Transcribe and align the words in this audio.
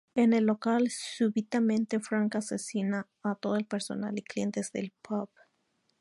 En 0.15 0.33
el 0.33 0.45
local 0.45 0.89
súbitamente 0.89 1.99
Frank 1.99 2.33
asesina 2.35 3.07
a 3.21 3.35
todo 3.35 3.55
el 3.55 3.65
personal 3.65 4.17
y 4.17 4.23
clientes 4.23 4.71
del 4.71 4.93
pub. 5.03 5.29